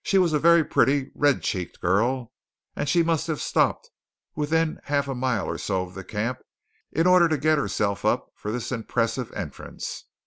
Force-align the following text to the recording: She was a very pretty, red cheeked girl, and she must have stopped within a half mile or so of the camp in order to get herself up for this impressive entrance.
She 0.03 0.17
was 0.17 0.33
a 0.33 0.39
very 0.39 0.63
pretty, 0.63 1.11
red 1.13 1.43
cheeked 1.43 1.79
girl, 1.79 2.31
and 2.75 2.89
she 2.89 3.03
must 3.03 3.27
have 3.27 3.39
stopped 3.39 3.91
within 4.35 4.79
a 4.79 4.87
half 4.87 5.07
mile 5.07 5.45
or 5.47 5.59
so 5.59 5.83
of 5.83 5.93
the 5.93 6.03
camp 6.03 6.39
in 6.91 7.05
order 7.05 7.29
to 7.29 7.37
get 7.37 7.59
herself 7.59 8.03
up 8.03 8.31
for 8.33 8.51
this 8.51 8.71
impressive 8.71 9.31
entrance. 9.33 10.05